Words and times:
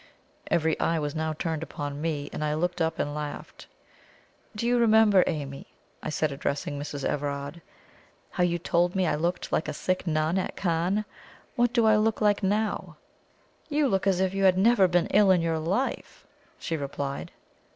Every 0.49 0.79
eye 0.79 0.97
was 0.97 1.13
now 1.13 1.33
turned 1.33 1.61
upon 1.61 2.01
me, 2.01 2.27
and 2.33 2.43
I 2.43 2.55
looked 2.55 2.81
up 2.81 2.97
and 2.97 3.13
laughed. 3.13 3.67
"Do 4.55 4.65
you 4.65 4.79
remember, 4.79 5.23
Amy," 5.27 5.67
I 6.01 6.09
said, 6.09 6.31
addressing 6.31 6.79
Mrs. 6.79 7.03
Everard, 7.05 7.61
"how 8.31 8.43
you 8.43 8.57
told 8.57 8.95
me 8.95 9.05
I 9.05 9.13
looked 9.13 9.51
like 9.51 9.67
a 9.67 9.73
sick 9.75 10.07
nun 10.07 10.39
at 10.39 10.55
Cannes? 10.55 11.05
What 11.55 11.71
do 11.71 11.85
I 11.85 11.97
look 11.97 12.19
like 12.19 12.41
now?" 12.41 12.97
"You 13.69 13.87
look 13.87 14.07
as 14.07 14.19
if 14.19 14.33
you 14.33 14.45
had 14.45 14.57
never 14.57 14.87
been 14.87 15.05
ill 15.13 15.29
in 15.29 15.39
your 15.39 15.59
life," 15.59 16.25
she 16.57 16.75
replied. 16.75 17.29